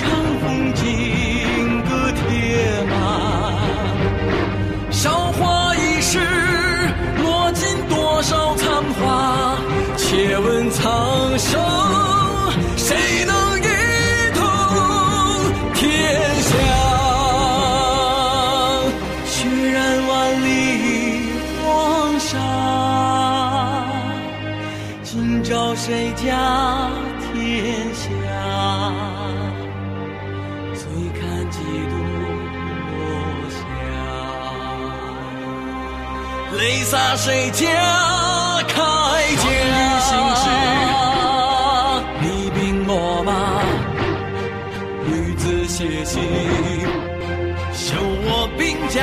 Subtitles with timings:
[0.00, 0.39] told
[36.90, 37.68] 洒谁家
[38.66, 38.74] 铠
[39.36, 39.46] 甲？
[42.20, 43.30] 你兵我马，
[45.06, 46.20] 女子写信，
[47.72, 49.00] 修我兵甲。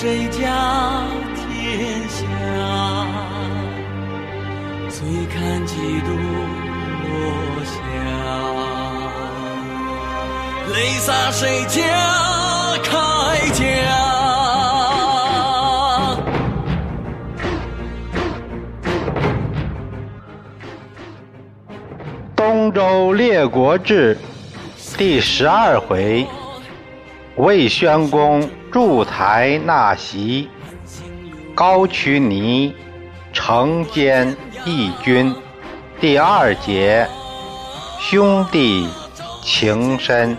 [0.00, 1.04] 谁家
[1.36, 2.24] 天下？
[4.88, 7.12] 醉看几度落
[7.66, 7.70] 霞。
[10.72, 11.76] 泪洒谁家
[12.82, 12.88] 铠
[13.52, 13.62] 甲？
[22.34, 24.16] 《东周列国志》
[24.96, 26.26] 第十二回，
[27.40, 28.48] 魏宣公。
[28.72, 30.48] 筑台纳席，
[31.56, 32.72] 高渠尼
[33.32, 35.34] 承兼义军。
[36.00, 37.04] 第二节，
[37.98, 38.88] 兄弟
[39.42, 40.36] 情深。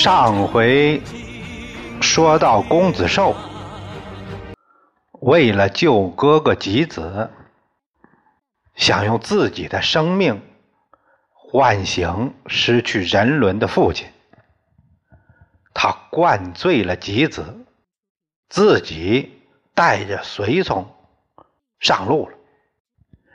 [0.00, 1.02] 上回。
[2.00, 3.34] 说到公子寿，
[5.10, 7.28] 为了救哥哥吉子，
[8.76, 10.40] 想用自己的生命
[11.32, 14.06] 唤醒失去人伦的父亲，
[15.74, 17.66] 他灌醉了吉子，
[18.48, 19.42] 自己
[19.74, 20.94] 带着随从
[21.80, 22.36] 上路了。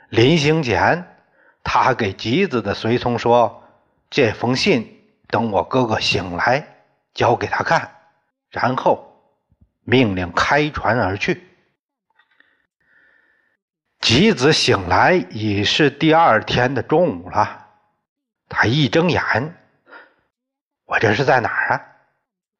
[0.08, 1.18] 临行前，
[1.62, 3.62] 他给吉子的随从说
[4.08, 6.66] ：“这封信等我哥哥醒来，
[7.12, 7.90] 交给他看。”
[8.50, 9.12] 然后
[9.82, 11.48] 命令开船而去。
[14.00, 17.68] 吉子醒来已是第二天的中午了。
[18.48, 19.56] 他一睁眼，
[20.84, 21.86] 我这是在哪儿啊？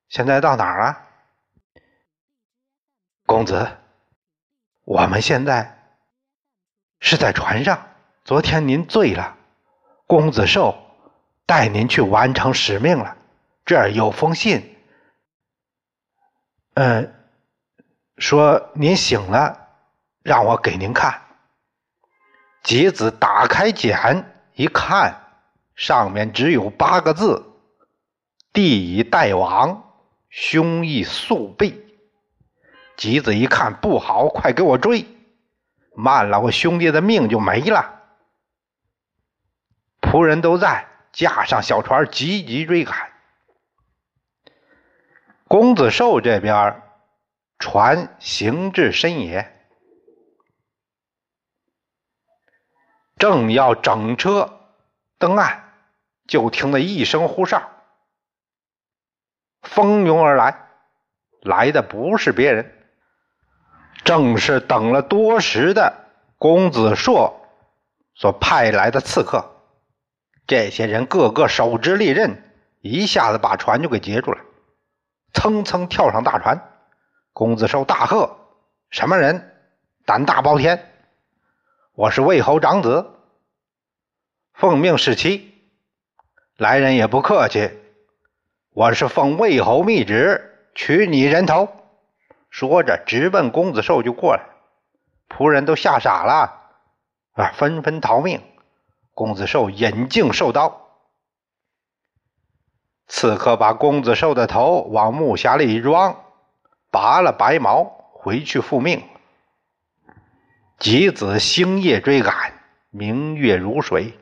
[0.08, 1.02] 现在到哪儿了？
[3.26, 3.70] 公子，
[4.84, 5.78] 我们现在
[7.00, 7.86] 是在船上。
[8.25, 9.36] 昨天您醉了，
[10.06, 10.83] 公子寿
[11.47, 13.16] 带您去完成使命了。
[13.65, 14.77] 这儿有封信。
[16.75, 17.15] 嗯，
[18.19, 19.69] 说您醒了，
[20.22, 21.22] 让我给您看。
[22.62, 25.15] 吉子打开简一看，
[25.75, 27.44] 上面只有八个字
[28.52, 29.93] ：“地已代亡，
[30.31, 31.81] 兄亦速备。”
[32.97, 35.06] 吉子一看不好，快给我追！
[35.97, 38.00] 慢了，我兄弟的命就没了。
[40.00, 43.12] 仆人都在，架上小船，急急追赶。
[45.46, 46.82] 公子寿这边，
[47.61, 49.56] 船行至深野，
[53.16, 54.72] 正要整车
[55.19, 55.61] 登岸，
[56.26, 57.70] 就听得一声呼哨，
[59.62, 60.69] 蜂拥而来，
[61.43, 62.84] 来的不是别人，
[64.02, 67.40] 正是等了多时的公子硕
[68.16, 69.53] 所派来的刺客。
[70.46, 72.43] 这些人个个手执利刃，
[72.81, 74.41] 一下子把船就给截住了。
[75.32, 76.61] 蹭蹭跳上大船，
[77.32, 78.37] 公子寿大喝
[78.91, 79.52] ：“什么人？
[80.05, 80.93] 胆大包天！
[81.94, 83.11] 我是魏侯长子，
[84.52, 85.52] 奉命侍妻。
[86.56, 87.70] 来人也不客气，
[88.70, 91.69] 我是奉魏侯密旨取你人头。”
[92.50, 94.43] 说着，直奔公子寿就过来。
[95.29, 96.61] 仆人都吓傻了，
[97.32, 98.40] 啊，纷纷逃命。
[99.14, 100.81] 公子寿引颈受刀。
[103.06, 106.25] 刺客把公子寿的头往木匣里一装，
[106.90, 109.02] 拔了白毛，回去复命。
[110.78, 112.52] 吉子星夜追赶，
[112.90, 114.19] 明月如水，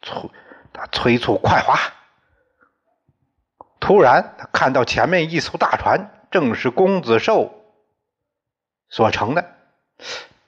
[0.00, 0.30] 催
[0.72, 1.78] 他催促快滑。
[3.78, 7.52] 突然，他看到前面一艘大船，正是公子寿
[8.88, 9.56] 所乘的。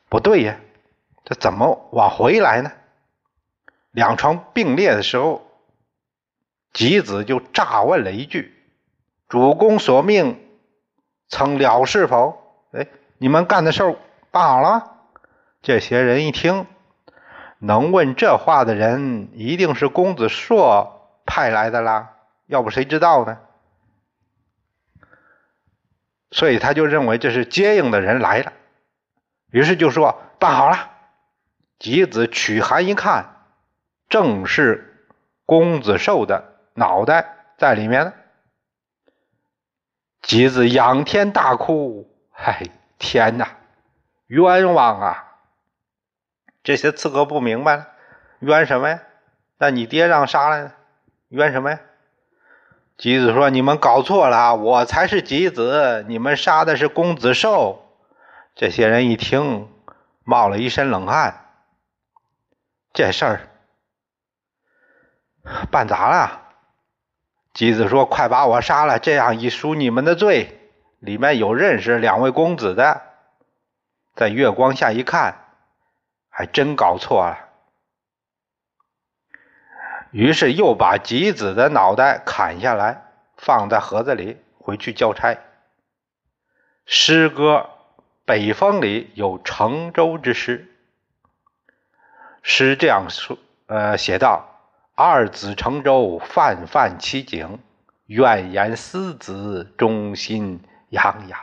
[0.08, 0.58] 不对呀，
[1.25, 2.73] 这怎么往回来呢？
[3.94, 5.46] 两床并列的时候，
[6.73, 8.52] 吉子就诈问了一句
[9.31, 10.44] ：“主公所命，
[11.29, 12.43] 曾了是否？”
[12.75, 12.88] 哎，
[13.19, 13.96] 你们干的事儿
[14.32, 14.96] 办好了？
[15.62, 16.67] 这些人一听，
[17.61, 23.38] 能问这话的人一定是公子硕派来的啦，要不谁知道呢？
[26.32, 28.52] 所以他就认为这是接应的人来了，
[29.52, 30.91] 于是就说办好了。
[31.79, 33.33] 吉子取函一看，
[34.09, 35.09] 正是
[35.47, 38.12] 公子寿的脑袋在里面呢。
[40.23, 42.62] 吉子仰天大哭：“嗨，
[42.99, 43.56] 天哪，
[44.27, 45.37] 冤枉啊！”
[46.65, 47.89] 这些刺客不明白了，
[48.39, 49.01] 冤什么呀？
[49.59, 50.73] 那你爹让杀了，
[51.29, 51.81] 冤什么呀？
[52.97, 57.81] 吉子说：“你们搞错了，我才是吉子，你们杀的是公子寿。”
[58.56, 59.69] 这些人一听，
[60.23, 61.45] 冒了一身冷汗。
[62.93, 63.41] 这事儿
[65.70, 66.43] 办砸了。
[67.52, 70.61] 吉子说：“快把我杀了，这样一赎你们的罪。”
[70.99, 73.02] 里面有认识两位公子的，
[74.14, 75.44] 在月光下一看，
[76.31, 77.38] 还真搞错了。
[80.11, 83.02] 于是又把吉子的脑袋砍下来，
[83.37, 85.37] 放在盒子里，回去交差。
[86.87, 87.69] 诗歌
[88.25, 90.70] 《北风》里有乘舟之诗，
[92.43, 93.37] 诗这样说：
[93.67, 94.54] 呃，写道
[94.96, 97.58] ：“二子乘舟，泛泛其景，
[98.06, 100.61] 怨言思子，中心
[100.91, 101.41] 洋洋。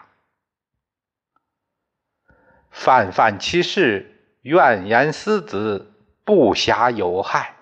[2.69, 5.91] 泛泛其事，怨言思子，
[6.23, 7.55] 不暇有害。”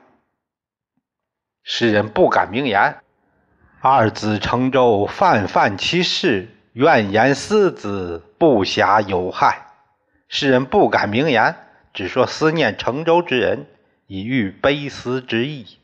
[1.65, 3.01] 诗人不敢明言，
[3.81, 9.65] 二子乘舟，泛泛其事，怨言思子，不暇有害。
[10.27, 11.55] 诗人不敢明言，
[11.95, 13.65] 只说思念乘舟之人，
[14.05, 15.78] 以喻悲思之意。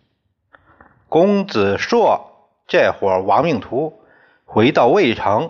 [1.16, 4.02] 公子硕这伙亡命徒
[4.44, 5.50] 回到魏城，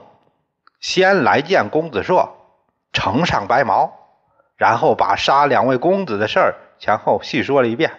[0.80, 2.38] 先来见公子硕，
[2.94, 3.92] 呈上白毛，
[4.58, 7.94] 然后把杀两位公子的事儿前后细说了一遍。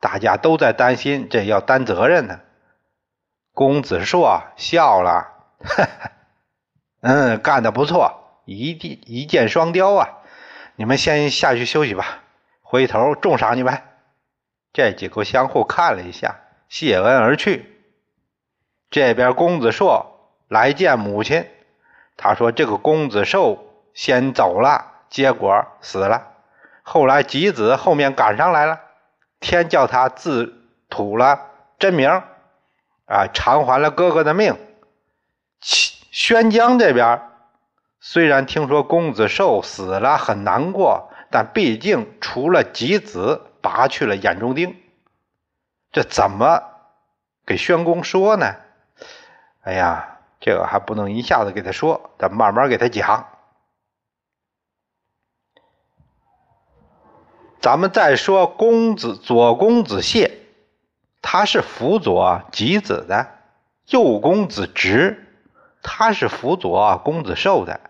[0.00, 2.40] 大家都在担心，这要担责任呢。
[3.54, 5.28] 公子硕笑了，
[5.62, 6.10] 哈哈，
[7.02, 10.18] 嗯，干得不错，一箭一箭双雕啊！
[10.74, 12.24] 你们先下去休息吧，
[12.62, 13.80] 回头重赏你们。
[14.72, 16.34] 这几个相互看了一下，
[16.70, 17.76] 谢恩而去。
[18.90, 20.06] 这边公子硕
[20.48, 21.46] 来见母亲，
[22.16, 26.28] 他说：“这个公子寿先走了，结果死了。
[26.82, 28.80] 后来吉子后面赶上来了。”
[29.40, 30.54] 天叫他自
[30.90, 31.40] 吐了
[31.78, 32.08] 真名，
[33.06, 34.56] 啊，偿还了哥哥的命。
[35.60, 37.22] 宣江这边
[38.00, 44.76] 虽然听说公子寿死了，很难过，但毕竟除了吉子，拔去了眼中钉。
[45.92, 46.62] 这怎么
[47.44, 48.54] 给宣公说呢？
[49.62, 53.26] 哎呀，这个还不能一下子给他说，咱慢慢给他讲。
[57.60, 60.30] 咱们再说公子左公子谢，
[61.20, 63.26] 他是辅佐吉子的；
[63.90, 65.26] 右公子直，
[65.82, 67.80] 他是辅佐公子寿的。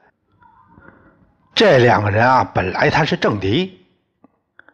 [1.55, 3.87] 这两个人啊，本来他是政敌，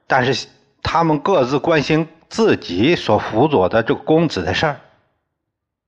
[0.06, 0.49] 但是
[0.83, 4.80] 他们各自关心自己所辅佐的这个公子的事儿，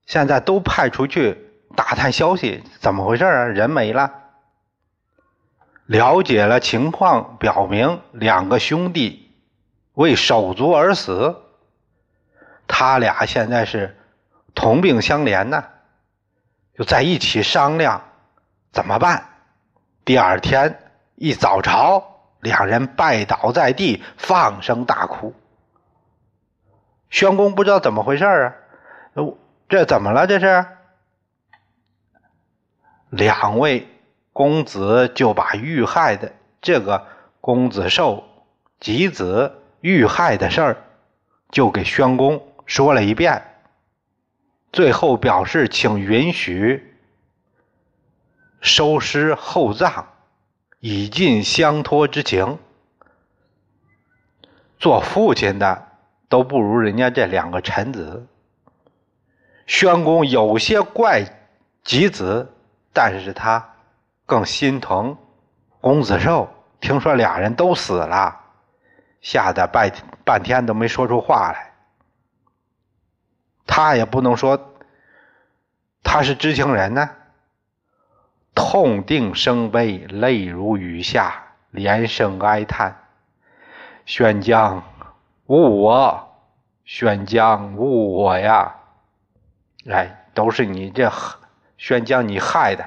[0.07, 1.37] 现在都派出去
[1.77, 3.45] 打探消息，怎么回事啊？
[3.45, 4.13] 人没了。
[5.87, 9.33] 了解了情况，表明两个兄弟
[9.95, 11.35] 为手足而死，
[12.67, 13.97] 他俩现在是
[14.55, 15.65] 同病相怜呢，
[16.77, 18.03] 就在一起商量
[18.71, 19.27] 怎么办。
[20.05, 20.79] 第二天
[21.17, 22.03] 一早朝，
[22.41, 25.35] 两人拜倒在地，放声大哭。
[27.11, 28.55] 宣公不知道怎么回事啊，
[29.69, 30.27] 这怎么了？
[30.27, 30.67] 这是
[33.11, 33.87] 两位。
[34.31, 37.09] 公子就把遇害的这个
[37.41, 38.23] 公子寿、
[38.79, 40.77] 吉子遇害的事儿，
[41.51, 43.43] 就给宣公说了一遍。
[44.71, 46.95] 最后表示请允许
[48.61, 50.07] 收尸厚葬，
[50.79, 52.61] 以尽相托之情。
[54.79, 55.88] 做父亲的
[56.29, 58.27] 都不如人家这两个臣子。
[59.67, 61.25] 宣公有些怪
[61.83, 62.53] 吉子，
[62.93, 63.75] 但是他。
[64.27, 65.17] 更心疼
[65.81, 68.39] 公子寿，听说俩人都死了，
[69.23, 69.91] 吓得半
[70.23, 71.73] 半天都没说出话来。
[73.67, 74.75] 他也不能说
[76.03, 77.09] 他是知情人呢，
[78.55, 82.99] 痛定生悲，泪如雨下，连声哀叹
[84.05, 84.83] ：“宣将
[85.49, 86.29] 误我，
[86.85, 88.75] 宣将误我呀！
[89.91, 91.11] 哎，都是你这
[91.77, 92.85] 宣将你害的。”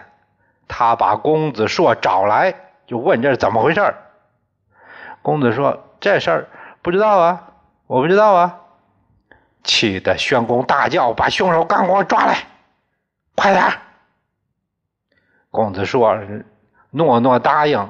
[0.67, 2.55] 他把公子硕找来，
[2.87, 3.93] 就问这是怎么回事
[5.21, 6.47] 公子说：“这事儿
[6.81, 7.51] 不知道啊，
[7.87, 8.59] 我不知道啊。”
[9.63, 12.37] 气得宣公大叫：“把凶手赶快抓来，
[13.35, 13.65] 快点！”
[15.51, 16.17] 公子硕
[16.91, 17.89] 诺诺答应，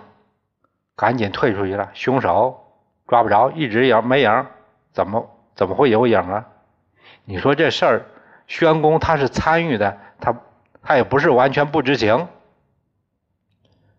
[0.96, 1.92] 赶紧退出去了。
[1.94, 2.74] 凶手
[3.08, 4.48] 抓不着，一直影没影，
[4.93, 6.48] 怎么怎么会有影啊？
[7.25, 8.05] 你说这事儿，
[8.48, 10.36] 宣公他是参与的，他
[10.81, 12.27] 他也不是完全不知情。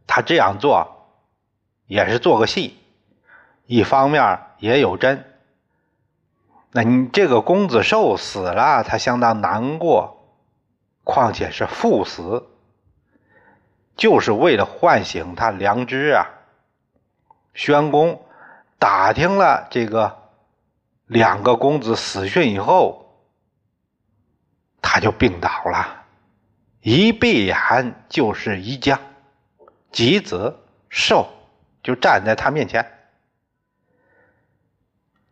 [0.07, 1.09] 他这样做
[1.87, 2.79] 也是做个戏，
[3.67, 5.25] 一方面也有真。
[6.73, 10.27] 那你这个公子寿死了，他相当难过，
[11.05, 12.49] 况且是赴死，
[13.97, 16.27] 就是为了唤醒他良知啊。
[17.55, 18.25] 宣公
[18.79, 20.22] 打听了这个
[21.13, 23.07] 两个公子死讯以后，
[24.81, 26.05] 他就病倒了，
[26.81, 28.99] 一闭眼就是一将。
[29.91, 30.57] 吉子
[30.89, 31.29] 寿
[31.83, 32.91] 就站在他面前，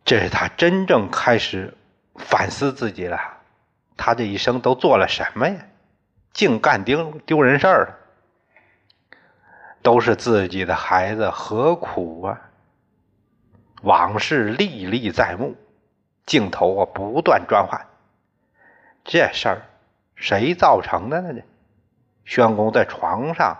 [0.05, 1.75] 这是他真正开始
[2.15, 3.19] 反思自己了。
[3.97, 5.65] 他这一生都做了什么呀？
[6.31, 7.97] 净干丢丢人事儿，
[9.81, 12.39] 都是自己的孩子，何苦啊？
[13.81, 15.55] 往事历历在目，
[16.31, 17.87] 镜头啊不断转换。
[19.03, 19.63] 这事儿
[20.15, 21.41] 谁造成的呢？
[22.23, 23.57] 宣公在床上。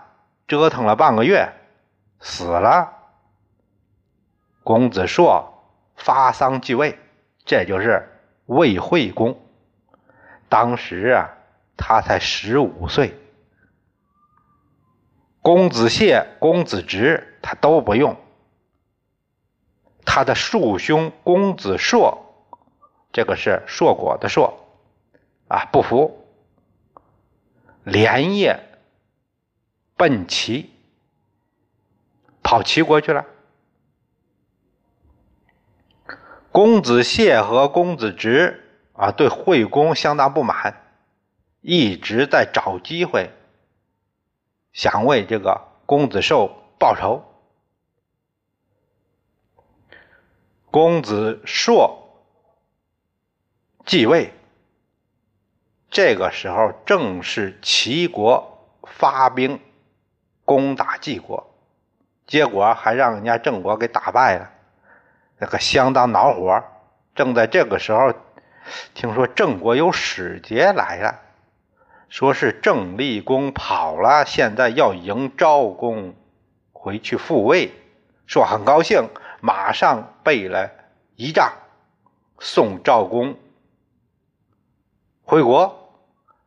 [0.48, 1.52] 折腾了半个月，
[2.18, 2.92] 死了。
[4.64, 5.62] 公子硕
[5.96, 6.98] 发丧继位，
[7.44, 8.08] 这就是
[8.46, 9.38] 魏惠公。
[10.48, 11.28] 当时啊，
[11.76, 13.18] 他才十五岁。
[15.42, 18.16] 公子燮、公子直他都不用。
[20.06, 22.21] 他的庶兄公子硕，
[23.12, 24.66] 这个是硕果的硕，
[25.48, 26.26] 啊，不服，
[27.84, 28.68] 连夜。
[29.94, 30.68] 奔齐，
[32.42, 33.24] 跑齐国去了。
[36.50, 38.64] 公子燮和公子直
[38.94, 40.82] 啊，对惠公相当不满，
[41.60, 43.30] 一直在找机会，
[44.72, 46.50] 想为这个公子寿
[46.80, 47.22] 报仇。
[50.72, 52.01] 公子硕
[53.84, 54.32] 继位，
[55.90, 59.60] 这个时候正是齐国发兵。
[60.44, 61.54] 攻打晋国，
[62.26, 64.50] 结果还让人家郑国给打败了，
[65.38, 66.62] 那个相当恼火。
[67.14, 68.12] 正在这个时候，
[68.92, 71.20] 听说郑国有使节来了，
[72.08, 76.12] 说是郑立公跑了，现在要迎昭公
[76.72, 77.72] 回去复位，
[78.26, 79.08] 说很高兴，
[79.40, 80.68] 马上备了
[81.14, 81.52] 仪仗，
[82.40, 83.36] 送赵公
[85.24, 85.90] 回国。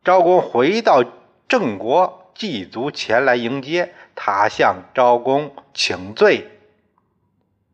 [0.04, 1.04] 昭公回到
[1.48, 2.22] 郑国。
[2.38, 6.50] 祭族前来迎接他，向昭公请罪。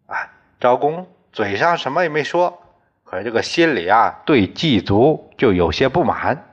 [0.06, 0.30] 啊，
[0.60, 2.62] 昭公嘴上什么也没说，
[3.02, 6.44] 可是这个心里啊，对祭族就有些不满，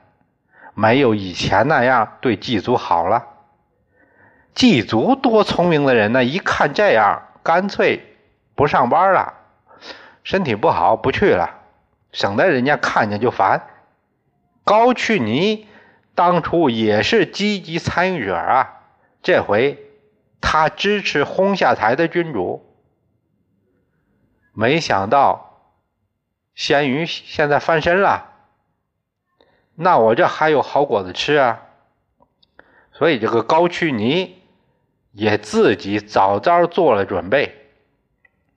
[0.74, 3.24] 没有以前那样对祭族好了。
[4.56, 8.16] 祭族多聪明的人呢，一看这样，干脆
[8.56, 9.34] 不上班了，
[10.24, 11.60] 身体不好不去了，
[12.10, 13.68] 省得人家看见就烦。
[14.64, 15.66] 高去尼。
[16.12, 18.82] 当初也是积极参与者啊，
[19.22, 19.78] 这回
[20.38, 22.62] 他支持轰下台的君主，
[24.52, 25.62] 没想到
[26.54, 28.34] 咸鱼现在翻身了，
[29.76, 31.62] 那我这还有好果子吃啊！
[32.92, 34.42] 所以这个高屈尼
[35.12, 37.54] 也自己早早做了准备，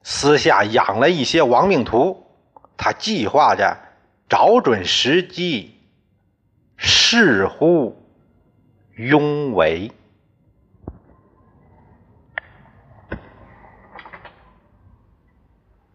[0.01, 2.27] 私下养了一些亡命徒，
[2.75, 3.77] 他计划着
[4.27, 5.79] 找准时机。
[6.85, 7.95] 是乎
[8.97, 9.89] 庸为。